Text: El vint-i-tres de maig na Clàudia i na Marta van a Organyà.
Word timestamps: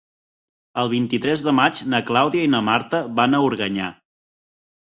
El 0.83 0.89
vint-i-tres 0.93 1.43
de 1.49 1.53
maig 1.59 1.81
na 1.95 2.01
Clàudia 2.09 2.47
i 2.47 2.51
na 2.57 2.65
Marta 2.71 3.03
van 3.21 3.37
a 3.37 3.43
Organyà. 3.51 3.95